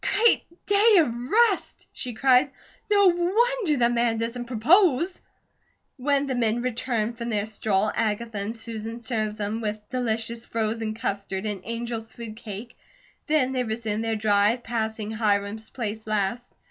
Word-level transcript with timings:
"Great 0.15 0.41
Day 0.65 0.95
of 0.97 1.13
Rest!" 1.13 1.85
she 1.93 2.13
cried. 2.15 2.49
"No 2.89 3.05
wonder 3.09 3.77
the 3.77 3.87
man 3.87 4.17
doesn't 4.17 4.45
propose!" 4.45 5.21
When 5.95 6.25
the 6.25 6.33
men 6.33 6.63
returned 6.63 7.19
from 7.19 7.29
their 7.29 7.45
stroll, 7.45 7.91
Agatha 7.93 8.39
and 8.39 8.55
Susan 8.55 8.99
served 8.99 9.37
them 9.37 9.61
with 9.61 9.79
delicious 9.91 10.47
frozen 10.47 10.95
custard 10.95 11.45
and 11.45 11.63
Angel's 11.63 12.13
food 12.13 12.35
cake. 12.35 12.75
Then 13.27 13.51
they 13.51 13.63
resumed 13.63 14.03
their 14.03 14.15
drive, 14.15 14.63
passing 14.63 15.11
Hiram's 15.11 15.69
place 15.69 16.07
last. 16.07 16.51